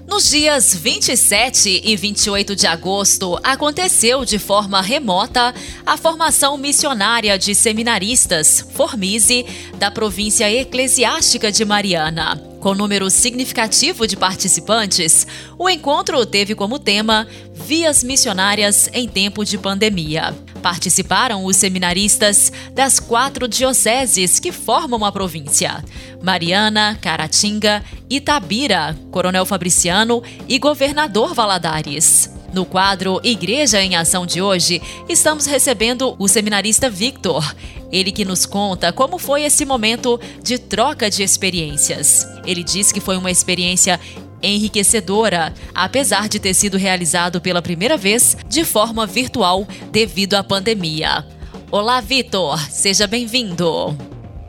Nos 0.08 0.30
dias 0.30 0.72
27 0.72 1.82
e 1.84 1.96
28 1.96 2.54
de 2.54 2.66
agosto, 2.66 3.38
aconteceu 3.42 4.24
de 4.24 4.38
forma 4.38 4.80
remota 4.80 5.52
a 5.84 5.96
formação 5.96 6.56
missionária 6.56 7.36
de 7.36 7.54
seminaristas, 7.54 8.64
Formise, 8.74 9.44
da 9.78 9.90
província 9.90 10.50
eclesiástica 10.50 11.50
de 11.50 11.64
Mariana. 11.64 12.40
Com 12.60 12.74
número 12.74 13.10
significativo 13.10 14.06
de 14.06 14.16
participantes, 14.16 15.26
o 15.58 15.68
encontro 15.68 16.24
teve 16.24 16.54
como 16.54 16.78
tema 16.78 17.26
Vias 17.52 18.04
Missionárias 18.04 18.88
em 18.92 19.08
Tempo 19.08 19.44
de 19.44 19.58
Pandemia. 19.58 20.45
Participaram 20.66 21.44
os 21.44 21.56
seminaristas 21.56 22.50
das 22.72 22.98
quatro 22.98 23.46
dioceses 23.46 24.40
que 24.40 24.50
formam 24.50 25.04
a 25.04 25.12
província: 25.12 25.84
Mariana, 26.20 26.98
Caratinga, 27.00 27.84
Itabira, 28.10 28.98
Coronel 29.12 29.46
Fabriciano 29.46 30.24
e 30.48 30.58
Governador 30.58 31.34
Valadares. 31.34 32.34
No 32.52 32.64
quadro 32.64 33.20
Igreja 33.22 33.80
em 33.80 33.94
Ação 33.94 34.26
de 34.26 34.42
hoje, 34.42 34.82
estamos 35.08 35.46
recebendo 35.46 36.16
o 36.18 36.26
seminarista 36.26 36.90
Victor. 36.90 37.54
Ele 37.92 38.10
que 38.10 38.24
nos 38.24 38.44
conta 38.44 38.92
como 38.92 39.18
foi 39.18 39.44
esse 39.44 39.64
momento 39.64 40.18
de 40.42 40.58
troca 40.58 41.08
de 41.08 41.22
experiências. 41.22 42.26
Ele 42.44 42.64
diz 42.64 42.90
que 42.90 42.98
foi 42.98 43.16
uma 43.16 43.30
experiência 43.30 44.00
enriquecedora, 44.42 45.52
apesar 45.74 46.28
de 46.28 46.38
ter 46.38 46.54
sido 46.54 46.76
realizado 46.76 47.40
pela 47.40 47.62
primeira 47.62 47.96
vez 47.96 48.36
de 48.48 48.64
forma 48.64 49.06
virtual 49.06 49.66
devido 49.90 50.34
à 50.34 50.44
pandemia. 50.44 51.24
Olá, 51.70 52.00
Vitor, 52.00 52.58
seja 52.70 53.06
bem-vindo. 53.06 53.96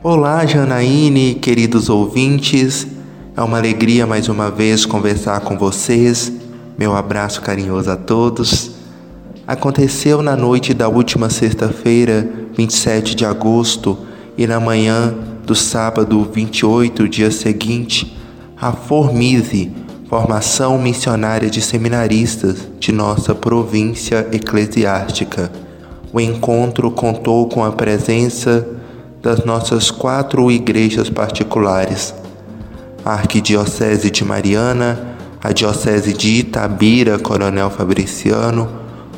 Olá, 0.02 0.46
Janaíne, 0.46 1.34
queridos 1.34 1.88
ouvintes. 1.88 2.86
É 3.36 3.42
uma 3.42 3.58
alegria 3.58 4.06
mais 4.06 4.28
uma 4.28 4.50
vez 4.50 4.86
conversar 4.86 5.40
com 5.40 5.58
vocês. 5.58 6.32
Meu 6.78 6.94
abraço 6.94 7.40
carinhoso 7.40 7.90
a 7.90 7.96
todos. 7.96 8.70
Aconteceu 9.46 10.22
na 10.22 10.36
noite 10.36 10.74
da 10.74 10.88
última 10.88 11.30
sexta-feira, 11.30 12.28
27 12.56 13.14
de 13.14 13.24
agosto, 13.24 13.98
e 14.36 14.46
na 14.46 14.60
manhã 14.60 15.14
do 15.44 15.54
sábado 15.54 16.28
28, 16.32 17.08
dia 17.08 17.30
seguinte, 17.30 18.16
a 18.60 18.72
Formise, 18.72 19.70
Formação 20.08 20.78
Missionária 20.78 21.48
de 21.48 21.62
Seminaristas 21.62 22.66
de 22.80 22.90
nossa 22.90 23.32
província 23.32 24.26
eclesiástica. 24.32 25.52
O 26.12 26.20
encontro 26.20 26.90
contou 26.90 27.48
com 27.48 27.64
a 27.64 27.70
presença 27.70 28.66
das 29.22 29.44
nossas 29.44 29.92
quatro 29.92 30.50
igrejas 30.50 31.08
particulares: 31.08 32.12
a 33.04 33.12
Arquidiocese 33.12 34.10
de 34.10 34.24
Mariana, 34.24 35.16
a 35.40 35.52
Diocese 35.52 36.12
de 36.12 36.40
Itabira, 36.40 37.16
Coronel 37.16 37.70
Fabriciano, 37.70 38.68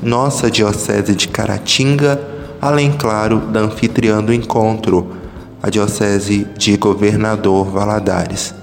nossa 0.03 0.51
Diocese 0.51 1.15
de 1.15 1.29
Caratinga, 1.29 2.21
além, 2.61 2.93
claro, 2.93 3.39
da 3.39 3.61
anfitriã 3.61 4.23
do 4.23 4.35
encontro, 4.35 5.13
a 5.63 5.71
Diocese 5.71 6.47
de 6.59 6.77
Governador 6.77 7.71
Valadares 7.71 8.60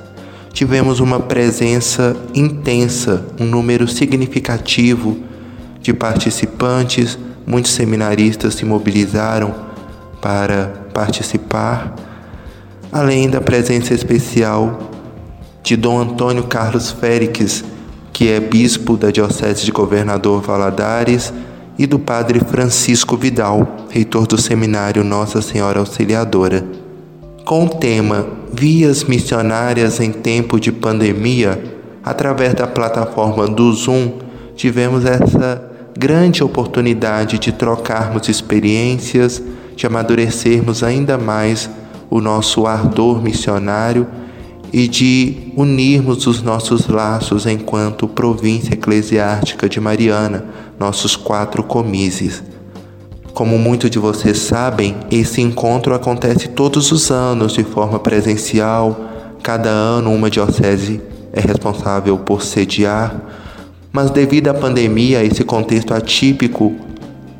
tivemos 0.57 0.99
uma 0.99 1.19
presença 1.19 2.17
intensa, 2.33 3.23
um 3.39 3.45
número 3.45 3.87
significativo 3.87 5.15
de 5.79 5.93
participantes, 5.93 7.15
muitos 7.45 7.73
seminaristas 7.73 8.55
se 8.55 8.65
mobilizaram 8.65 9.53
para 10.19 10.87
participar, 10.95 11.93
além 12.91 13.29
da 13.29 13.39
presença 13.39 13.93
especial 13.93 14.79
de 15.61 15.77
Dom 15.77 15.99
Antônio 15.99 16.45
Carlos 16.45 16.89
Félix, 16.89 17.63
que 18.11 18.27
é 18.27 18.39
bispo 18.39 18.97
da 18.97 19.11
Diocese 19.11 19.63
de 19.63 19.71
Governador 19.71 20.41
Valadares, 20.41 21.31
e 21.77 21.85
do 21.85 21.99
Padre 21.99 22.39
Francisco 22.39 23.15
Vidal, 23.15 23.85
reitor 23.91 24.25
do 24.25 24.41
seminário 24.41 25.03
Nossa 25.03 25.39
Senhora 25.39 25.79
Auxiliadora. 25.81 26.65
Com 27.45 27.65
o 27.65 27.69
tema 27.69 28.36
Vias 28.51 29.03
Missionárias 29.03 29.99
em 29.99 30.11
Tempo 30.11 30.59
de 30.59 30.71
Pandemia, 30.71 31.61
através 32.03 32.53
da 32.53 32.65
plataforma 32.65 33.47
do 33.47 33.71
Zoom, 33.73 34.13
tivemos 34.55 35.05
essa 35.05 35.69
grande 35.97 36.43
oportunidade 36.43 37.39
de 37.39 37.51
trocarmos 37.51 38.29
experiências, 38.29 39.41
de 39.75 39.85
amadurecermos 39.85 40.81
ainda 40.81 41.17
mais 41.17 41.69
o 42.09 42.21
nosso 42.21 42.65
ardor 42.65 43.21
missionário 43.21 44.07
e 44.71 44.87
de 44.87 45.51
unirmos 45.55 46.25
os 46.25 46.41
nossos 46.41 46.87
laços 46.87 47.45
enquanto 47.45 48.07
província 48.07 48.73
eclesiástica 48.73 49.67
de 49.67 49.79
Mariana, 49.79 50.45
nossos 50.79 51.15
quatro 51.15 51.63
comises. 51.63 52.43
Como 53.37 53.59
muitos 53.59 53.91
de 53.91 53.99
vocês 53.99 54.39
sabem, 54.39 54.95
esse 55.11 55.41
encontro 55.41 55.93
acontece 55.93 56.47
todos 56.47 56.91
os 56.91 57.11
anos 57.11 57.53
de 57.53 57.63
forma 57.63 57.99
presencial. 57.99 58.99
Cada 59.43 59.69
ano, 59.69 60.11
uma 60.11 60.27
diocese 60.27 60.99
é 61.31 61.39
responsável 61.39 62.17
por 62.17 62.41
sediar, 62.41 63.15
mas 63.91 64.09
devido 64.09 64.47
à 64.47 64.55
pandemia, 64.55 65.23
esse 65.23 65.43
contexto 65.43 65.93
atípico 65.93 66.73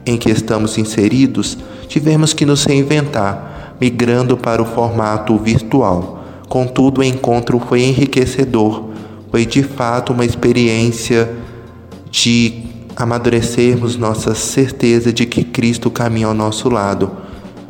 em 0.05 0.17
que 0.17 0.29
estamos 0.29 0.77
inseridos, 0.77 1.57
tivemos 1.87 2.31
que 2.31 2.45
nos 2.45 2.63
reinventar, 2.63 3.73
migrando 3.81 4.37
para 4.37 4.61
o 4.61 4.65
formato 4.65 5.35
virtual. 5.35 6.23
Contudo, 6.47 7.01
o 7.01 7.03
encontro 7.03 7.57
foi 7.57 7.81
enriquecedor, 7.81 8.89
foi 9.31 9.47
de 9.47 9.63
fato 9.63 10.13
uma 10.13 10.25
experiência 10.25 11.27
de 12.11 12.66
amadurecermos 12.97 13.95
nossa 13.95 14.33
certeza 14.33 15.13
de 15.13 15.27
que 15.27 15.43
Cristo 15.43 15.91
caminha 15.91 16.25
ao 16.25 16.33
nosso 16.33 16.67
lado, 16.67 17.11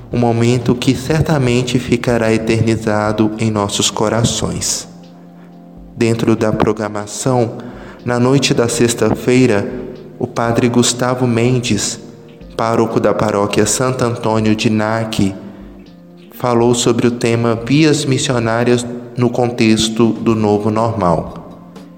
um 0.09 0.17
momento 0.17 0.73
que 0.73 0.95
certamente 0.95 1.77
ficará 1.77 2.33
eternizado 2.33 3.31
em 3.37 3.51
nossos 3.51 3.91
corações. 3.91 4.87
Dentro 5.97 6.33
da 6.33 6.53
programação, 6.53 7.57
na 8.05 8.17
noite 8.17 8.53
da 8.53 8.69
sexta-feira, 8.69 9.69
o 10.17 10.25
padre 10.25 10.69
Gustavo 10.69 11.27
Mendes, 11.27 11.99
pároco 12.55 12.97
da 12.97 13.13
paróquia 13.13 13.65
Santo 13.65 14.05
Antônio 14.05 14.55
de 14.55 14.69
Naque, 14.69 15.35
falou 16.31 16.73
sobre 16.73 17.05
o 17.05 17.11
tema 17.11 17.59
Vias 17.65 18.05
Missionárias 18.05 18.85
no 19.17 19.29
contexto 19.29 20.13
do 20.13 20.33
novo 20.33 20.71
normal. 20.71 21.46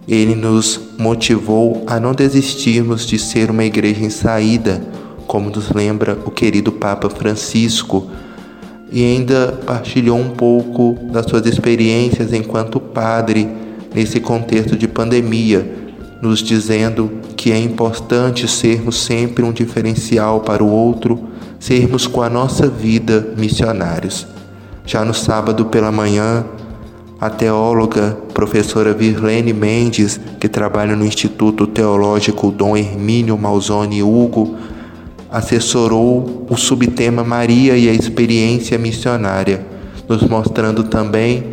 Ele 0.09 0.33
nos 0.33 0.81
motivou 0.97 1.83
a 1.85 1.99
não 1.99 2.13
desistirmos 2.13 3.05
de 3.05 3.19
ser 3.19 3.51
uma 3.51 3.63
igreja 3.63 4.03
em 4.03 4.09
saída, 4.09 4.81
como 5.27 5.51
nos 5.51 5.69
lembra 5.69 6.17
o 6.25 6.31
querido 6.31 6.71
Papa 6.71 7.11
Francisco, 7.11 8.09
e 8.91 9.03
ainda 9.03 9.59
partilhou 9.67 10.17
um 10.17 10.31
pouco 10.31 10.97
das 11.11 11.27
suas 11.27 11.45
experiências 11.45 12.33
enquanto 12.33 12.79
padre 12.79 13.47
nesse 13.93 14.19
contexto 14.19 14.75
de 14.75 14.87
pandemia, 14.87 15.77
nos 16.19 16.39
dizendo 16.39 17.11
que 17.37 17.51
é 17.51 17.59
importante 17.59 18.47
sermos 18.47 18.99
sempre 18.99 19.43
um 19.43 19.51
diferencial 19.51 20.39
para 20.39 20.63
o 20.63 20.71
outro 20.71 21.29
sermos 21.59 22.07
com 22.07 22.23
a 22.23 22.29
nossa 22.29 22.67
vida 22.67 23.33
missionários. 23.37 24.25
Já 24.87 25.05
no 25.05 25.13
sábado 25.13 25.65
pela 25.65 25.91
manhã, 25.91 26.43
a 27.19 27.29
teóloga 27.29 28.17
professora 28.33 28.93
Virlene 28.93 29.53
Mendes, 29.53 30.19
que 30.39 30.47
trabalha 30.47 30.95
no 30.95 31.05
Instituto 31.05 31.67
Teológico 31.67 32.51
Dom 32.51 32.77
Hermínio 32.77 33.37
Malzone 33.37 34.01
Hugo, 34.01 34.55
assessorou 35.29 36.47
o 36.49 36.55
subtema 36.55 37.23
Maria 37.23 37.77
e 37.77 37.89
a 37.89 37.93
experiência 37.93 38.77
missionária, 38.77 39.65
nos 40.07 40.23
mostrando 40.23 40.85
também 40.85 41.43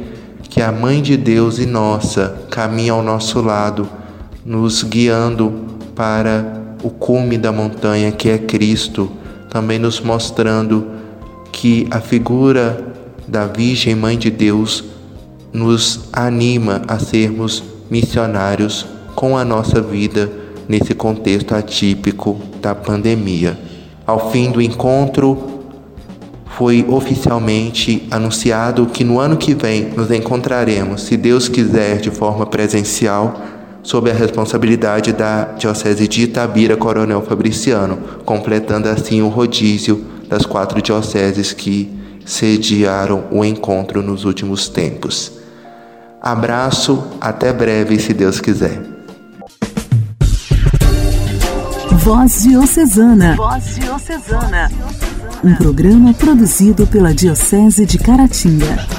que 0.48 0.62
a 0.62 0.70
Mãe 0.70 1.02
de 1.02 1.16
Deus 1.16 1.58
e 1.58 1.66
nossa 1.66 2.46
caminha 2.50 2.92
ao 2.92 3.02
nosso 3.02 3.42
lado, 3.42 3.88
nos 4.44 4.82
guiando 4.82 5.52
para 5.94 6.76
o 6.82 6.90
cume 6.90 7.36
da 7.36 7.50
montanha 7.50 8.12
que 8.12 8.28
é 8.28 8.38
Cristo 8.38 9.10
também 9.56 9.78
nos 9.78 10.00
mostrando 10.00 10.86
que 11.50 11.86
a 11.90 11.98
figura 11.98 12.94
da 13.26 13.46
Virgem 13.46 13.94
Mãe 13.94 14.18
de 14.18 14.30
Deus 14.30 14.84
nos 15.56 16.08
anima 16.12 16.82
a 16.86 16.98
sermos 16.98 17.64
missionários 17.90 18.86
com 19.14 19.36
a 19.36 19.44
nossa 19.44 19.80
vida 19.80 20.30
nesse 20.68 20.94
contexto 20.94 21.54
atípico 21.54 22.38
da 22.60 22.74
pandemia. 22.74 23.58
Ao 24.06 24.30
fim 24.30 24.50
do 24.50 24.60
encontro, 24.60 25.56
foi 26.56 26.84
oficialmente 26.88 28.06
anunciado 28.10 28.86
que 28.86 29.02
no 29.02 29.18
ano 29.18 29.36
que 29.36 29.54
vem 29.54 29.90
nos 29.96 30.10
encontraremos, 30.10 31.02
se 31.02 31.16
Deus 31.16 31.48
quiser, 31.48 32.00
de 32.00 32.10
forma 32.10 32.46
presencial 32.46 33.40
sob 33.82 34.10
a 34.10 34.14
responsabilidade 34.14 35.12
da 35.12 35.44
Diocese 35.44 36.08
de 36.08 36.22
Itabira 36.22 36.76
Coronel 36.76 37.22
Fabriciano, 37.22 37.98
completando 38.24 38.88
assim 38.88 39.22
o 39.22 39.28
rodízio 39.28 40.04
das 40.28 40.44
quatro 40.44 40.82
dioceses 40.82 41.52
que 41.52 41.88
sediaram 42.24 43.24
o 43.30 43.44
encontro 43.44 44.02
nos 44.02 44.24
últimos 44.24 44.68
tempos. 44.68 45.35
Abraço, 46.20 47.06
até 47.20 47.52
breve, 47.52 47.98
se 47.98 48.12
Deus 48.12 48.40
quiser. 48.40 48.80
Voz 51.92 52.42
Diocesana. 52.42 53.36
Voz 53.36 53.76
Diocesana. 53.76 54.70
Um 55.42 55.54
programa 55.54 56.14
produzido 56.14 56.86
pela 56.86 57.14
Diocese 57.14 57.84
de 57.84 57.98
Caratinga. 57.98 58.95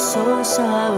sou 0.00 0.42
só 0.42 0.88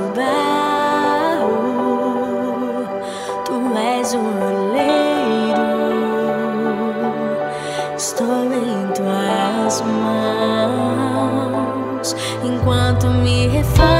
tu 3.45 3.57
és 3.77 4.15
o 4.15 4.21
oleiro. 4.49 5.67
Estou 7.97 8.45
em 8.53 8.87
tuas 8.95 9.83
mãos 9.83 10.97
enquanto 12.45 13.09
me 13.09 13.49
refaz. 13.49 13.92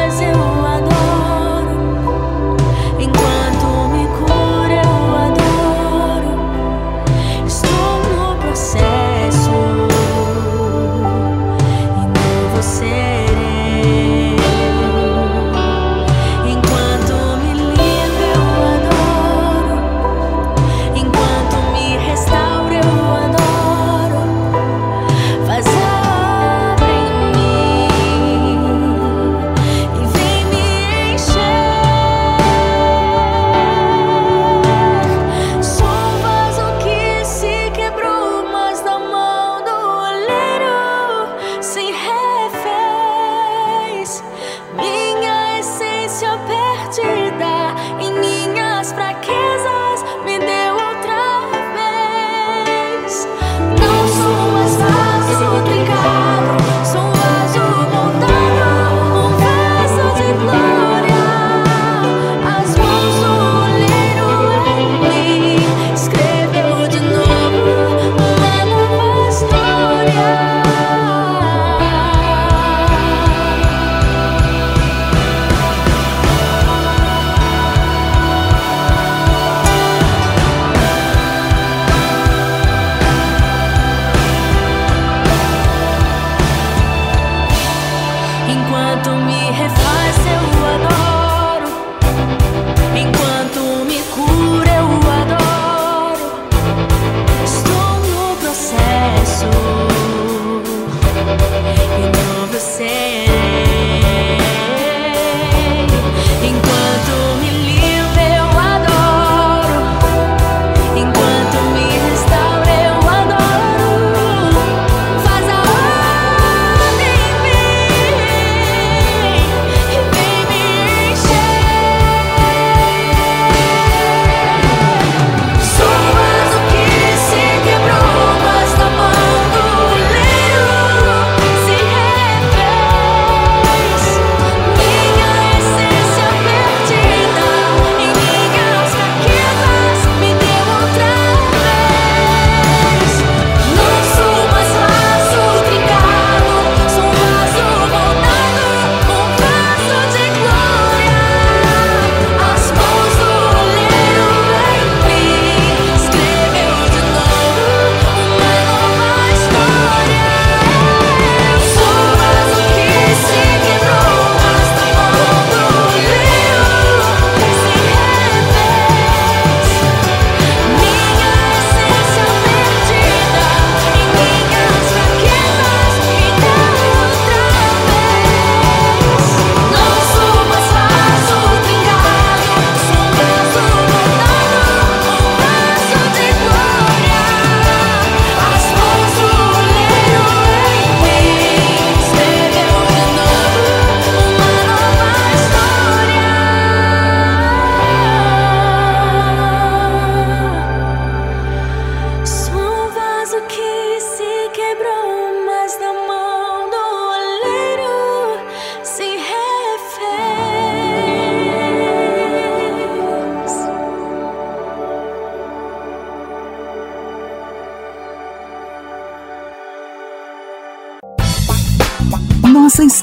don't 89.05 89.27
me 89.27 89.49
afraid. 89.49 89.82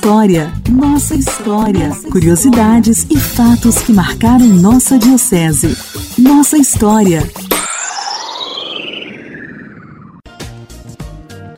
História, 0.09 0.51
nossa 0.71 1.13
história. 1.13 1.91
Curiosidades 2.11 3.05
e 3.11 3.19
fatos 3.19 3.77
que 3.77 3.93
marcaram 3.93 4.47
nossa 4.47 4.97
Diocese. 4.97 5.77
Nossa 6.17 6.57
história. 6.57 7.21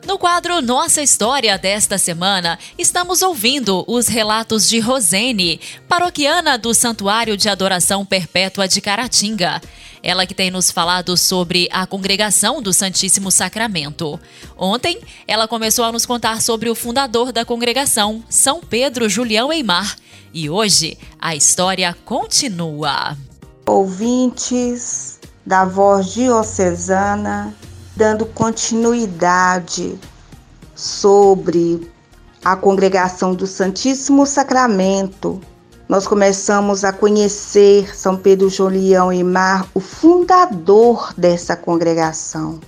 No 0.06 0.18
quadro 0.18 0.60
Nossa 0.60 1.00
História 1.00 1.56
desta 1.56 1.96
semana, 1.96 2.58
estamos 2.76 3.22
ouvindo 3.22 3.86
os 3.88 4.06
relatos 4.06 4.68
de 4.68 4.78
Rosene, 4.80 5.58
paroquiana 5.88 6.58
do 6.58 6.74
Santuário 6.74 7.38
de 7.38 7.48
Adoração 7.48 8.04
Perpétua 8.04 8.68
de 8.68 8.82
Caratinga. 8.82 9.62
Ela 10.02 10.26
que 10.26 10.34
tem 10.34 10.50
nos 10.50 10.70
falado 10.70 11.16
sobre 11.16 11.68
a 11.70 11.86
congregação 11.86 12.60
do 12.60 12.72
Santíssimo 12.72 13.30
Sacramento. 13.30 14.18
Ontem, 14.56 15.00
ela 15.28 15.46
começou 15.46 15.84
a 15.84 15.92
nos 15.92 16.04
contar 16.04 16.42
sobre 16.42 16.68
o 16.68 16.74
fundador 16.74 17.30
da 17.30 17.44
congregação, 17.44 18.24
São 18.28 18.60
Pedro 18.60 19.08
Julião 19.08 19.52
Eimar. 19.52 19.96
E 20.34 20.50
hoje, 20.50 20.98
a 21.20 21.36
história 21.36 21.96
continua. 22.04 23.16
Ouvintes 23.66 25.20
da 25.46 25.64
voz 25.64 26.12
diocesana, 26.12 27.54
dando 27.94 28.26
continuidade 28.26 29.96
sobre 30.74 31.88
a 32.44 32.56
congregação 32.56 33.34
do 33.34 33.46
Santíssimo 33.46 34.26
Sacramento, 34.26 35.40
nós 35.88 36.06
começamos 36.06 36.84
a 36.84 36.92
conhecer 36.92 37.96
São 37.96 38.16
Pedro 38.16 38.48
Julião 38.48 39.12
e 39.12 39.22
Mar, 39.22 39.68
o 39.74 39.80
fundador 39.80 41.12
dessa 41.16 41.56
congregação. 41.56 42.60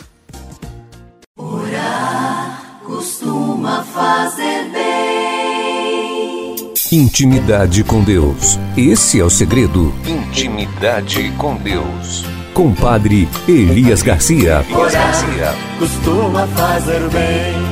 Orar 1.36 2.80
costuma 2.84 3.82
fazer 3.84 4.68
bem. 4.70 6.72
Intimidade 6.92 7.82
com 7.84 8.02
Deus. 8.02 8.58
Esse 8.76 9.18
é 9.18 9.24
o 9.24 9.30
segredo. 9.30 9.94
Intimidade 10.06 11.32
com 11.38 11.56
Deus 11.56 12.22
com 12.52 12.74
Padre 12.74 13.26
Elias 13.48 14.02
Garcia. 14.02 14.64
Elias 14.68 14.92
Garcia. 14.92 15.54
Costuma 15.78 16.46
fazer 16.48 17.08
bem. 17.08 17.71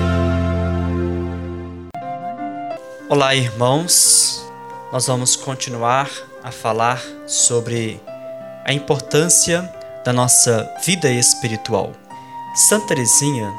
Olá, 3.11 3.35
irmãos. 3.35 4.41
Nós 4.93 5.09
vamos 5.09 5.35
continuar 5.35 6.09
a 6.45 6.53
falar 6.53 7.03
sobre 7.27 8.01
a 8.65 8.73
importância 8.73 9.69
da 10.05 10.13
nossa 10.13 10.73
vida 10.85 11.11
espiritual. 11.11 11.91
Santa 12.55 12.87
Teresinha 12.87 13.53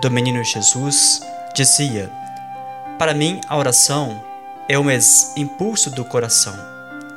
do 0.00 0.10
Menino 0.10 0.42
Jesus 0.42 1.20
dizia: 1.54 2.10
Para 2.98 3.12
mim, 3.12 3.42
a 3.46 3.58
oração 3.58 4.24
é 4.66 4.78
um 4.78 4.86
impulso 5.36 5.90
do 5.90 6.02
coração, 6.02 6.54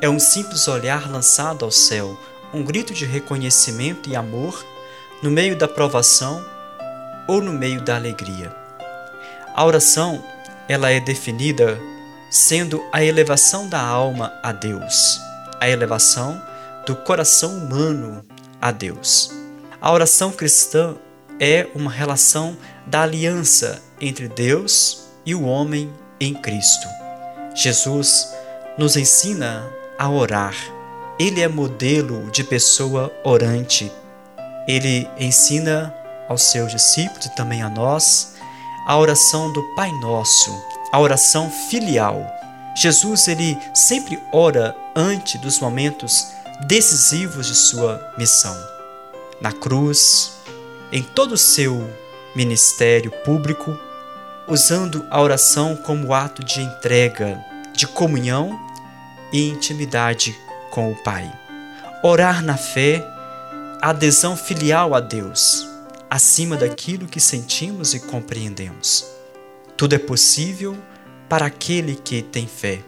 é 0.01 0.09
um 0.09 0.19
simples 0.19 0.67
olhar 0.67 1.09
lançado 1.09 1.63
ao 1.63 1.71
céu 1.71 2.19
um 2.53 2.65
grito 2.65 2.93
de 2.93 3.05
reconhecimento 3.05 4.09
e 4.09 4.15
amor 4.17 4.61
no 5.23 5.31
meio 5.31 5.57
da 5.57 5.69
provação 5.69 6.45
ou 7.29 7.41
no 7.41 7.53
meio 7.53 7.79
da 7.79 7.95
alegria. 7.95 8.53
A 9.55 9.65
oração, 9.65 10.21
ela 10.71 10.91
é 10.91 10.99
definida 10.99 11.79
sendo 12.29 12.83
a 12.91 13.03
elevação 13.03 13.67
da 13.67 13.81
alma 13.81 14.33
a 14.41 14.51
Deus, 14.51 15.19
a 15.59 15.69
elevação 15.69 16.41
do 16.85 16.95
coração 16.95 17.57
humano 17.57 18.25
a 18.61 18.71
Deus. 18.71 19.31
A 19.81 19.91
oração 19.91 20.31
cristã 20.31 20.95
é 21.39 21.67
uma 21.75 21.91
relação 21.91 22.55
da 22.85 23.01
aliança 23.01 23.81
entre 23.99 24.27
Deus 24.27 25.07
e 25.25 25.35
o 25.35 25.43
homem 25.43 25.91
em 26.19 26.33
Cristo. 26.33 26.87
Jesus 27.55 28.31
nos 28.77 28.95
ensina 28.95 29.67
a 29.97 30.09
orar 30.09 30.55
ele 31.21 31.39
é 31.39 31.47
modelo 31.47 32.31
de 32.31 32.43
pessoa 32.43 33.13
orante. 33.23 33.91
Ele 34.67 35.07
ensina 35.19 35.93
aos 36.27 36.41
seus 36.41 36.71
discípulos 36.71 37.27
e 37.27 37.35
também 37.35 37.61
a 37.61 37.69
nós 37.69 38.30
a 38.91 38.97
oração 38.97 39.49
do 39.49 39.63
Pai 39.73 39.89
Nosso, 40.01 40.51
a 40.91 40.99
oração 40.99 41.49
filial. 41.49 42.29
Jesus 42.75 43.29
ele 43.29 43.57
sempre 43.73 44.21
ora 44.33 44.75
antes 44.93 45.39
dos 45.39 45.59
momentos 45.59 46.33
decisivos 46.67 47.47
de 47.47 47.55
sua 47.55 48.13
missão. 48.17 48.53
Na 49.39 49.53
cruz, 49.53 50.33
em 50.91 51.01
todo 51.01 51.35
o 51.35 51.37
seu 51.37 51.89
ministério 52.35 53.11
público, 53.23 53.79
usando 54.45 55.07
a 55.09 55.21
oração 55.21 55.77
como 55.77 56.13
ato 56.13 56.43
de 56.43 56.59
entrega, 56.59 57.41
de 57.71 57.87
comunhão 57.87 58.59
e 59.31 59.47
intimidade 59.47 60.37
com 60.69 60.91
o 60.91 60.95
Pai. 61.01 61.31
Orar 62.03 62.43
na 62.43 62.57
fé, 62.57 63.01
adesão 63.81 64.35
filial 64.35 64.93
a 64.93 64.99
Deus, 64.99 65.65
acima 66.11 66.57
daquilo 66.57 67.07
que 67.07 67.21
sentimos 67.21 67.93
e 67.93 67.99
compreendemos. 68.01 69.05
Tudo 69.77 69.95
é 69.95 69.97
possível 69.97 70.77
para 71.29 71.45
aquele 71.45 71.95
que 71.95 72.21
tem 72.21 72.45
fé. 72.45 72.79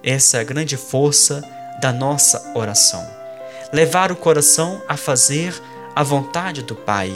Essa 0.00 0.36
é 0.36 0.40
a 0.42 0.44
grande 0.44 0.76
força 0.76 1.42
da 1.80 1.92
nossa 1.92 2.52
oração. 2.54 3.04
Levar 3.72 4.12
o 4.12 4.16
coração 4.16 4.80
a 4.88 4.96
fazer 4.96 5.60
a 5.92 6.04
vontade 6.04 6.62
do 6.62 6.76
Pai 6.76 7.12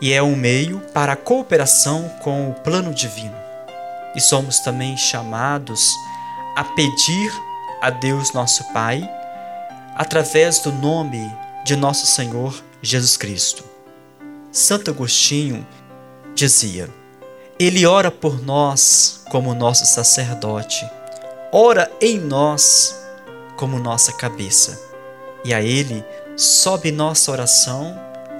e 0.00 0.12
é 0.12 0.20
um 0.20 0.34
meio 0.34 0.80
para 0.92 1.12
a 1.12 1.16
cooperação 1.16 2.08
com 2.20 2.50
o 2.50 2.54
plano 2.54 2.92
divino. 2.92 3.36
E 4.16 4.20
somos 4.20 4.58
também 4.58 4.96
chamados 4.96 5.94
a 6.56 6.64
pedir 6.64 7.30
a 7.80 7.90
Deus 7.90 8.32
nosso 8.32 8.64
Pai 8.72 9.08
através 9.94 10.58
do 10.58 10.72
nome 10.72 11.32
de 11.64 11.76
nosso 11.76 12.04
Senhor 12.04 12.52
Jesus 12.82 13.16
Cristo. 13.16 13.75
Santo 14.56 14.90
Agostinho 14.90 15.66
dizia: 16.34 16.88
Ele 17.58 17.84
ora 17.84 18.10
por 18.10 18.42
nós 18.42 19.20
como 19.30 19.54
nosso 19.54 19.84
sacerdote, 19.84 20.90
ora 21.52 21.92
em 22.00 22.18
nós 22.18 22.98
como 23.58 23.78
nossa 23.78 24.14
cabeça, 24.14 24.80
e 25.44 25.52
a 25.52 25.60
Ele 25.60 26.02
sobe 26.38 26.90
nossa 26.90 27.30
oração 27.30 27.94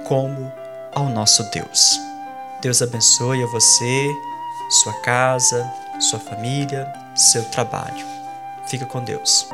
como 0.05 0.51
ao 0.91 1.07
nosso 1.07 1.43
Deus. 1.51 1.99
Deus 2.63 2.81
abençoe 2.81 3.43
a 3.43 3.47
você, 3.47 4.11
sua 4.81 4.93
casa, 5.01 5.71
sua 5.99 6.17
família, 6.17 6.91
seu 7.15 7.45
trabalho. 7.45 8.03
Fica 8.65 8.87
com 8.87 9.03
Deus. 9.03 9.47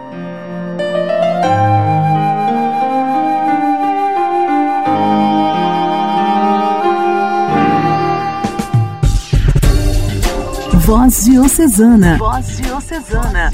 Voz 10.85 11.23
Diocesana. 11.23 12.17
Voz 12.17 12.57
Diocesana. 12.57 13.53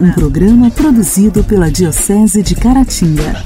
Um 0.00 0.10
programa 0.10 0.68
produzido 0.72 1.44
pela 1.44 1.70
Diocese 1.70 2.42
de 2.42 2.56
Caratinga. 2.56 3.44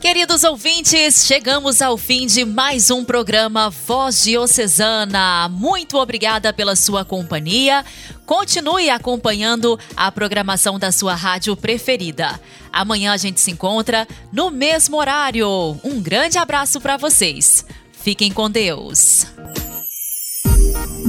Queridos 0.00 0.42
ouvintes, 0.42 1.24
chegamos 1.24 1.80
ao 1.80 1.96
fim 1.96 2.26
de 2.26 2.44
mais 2.44 2.90
um 2.90 3.04
programa 3.04 3.70
Voz 3.70 4.24
Diocesana. 4.24 5.48
Muito 5.48 5.96
obrigada 5.96 6.52
pela 6.52 6.74
sua 6.74 7.04
companhia. 7.04 7.84
Continue 8.26 8.90
acompanhando 8.90 9.78
a 9.96 10.10
programação 10.10 10.80
da 10.80 10.90
sua 10.90 11.14
rádio 11.14 11.56
preferida. 11.56 12.40
Amanhã 12.72 13.12
a 13.12 13.16
gente 13.16 13.40
se 13.40 13.52
encontra 13.52 14.04
no 14.32 14.50
mesmo 14.50 14.96
horário. 14.96 15.78
Um 15.84 16.02
grande 16.02 16.38
abraço 16.38 16.80
para 16.80 16.96
vocês. 16.96 17.64
Fiquem 17.92 18.32
com 18.32 18.50
Deus. 18.50 19.26